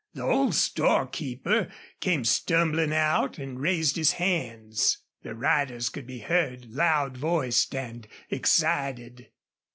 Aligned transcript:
The 0.15 0.23
old 0.23 0.55
storekeeper 0.55 1.71
came 1.99 2.25
stumbling 2.25 2.91
out 2.91 3.37
and 3.37 3.59
raised 3.61 3.97
his 3.97 4.13
hands. 4.13 4.97
The 5.21 5.35
riders 5.35 5.89
could 5.89 6.07
be 6.07 6.21
heard, 6.21 6.65
loud 6.71 7.17
voiced 7.17 7.75
and 7.75 8.07
excited. 8.31 9.29